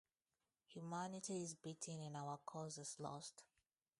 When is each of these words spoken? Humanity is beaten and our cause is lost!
Humanity 0.69 1.43
is 1.43 1.53
beaten 1.53 2.01
and 2.01 2.17
our 2.17 2.39
cause 2.43 2.79
is 2.79 2.95
lost! 2.97 3.43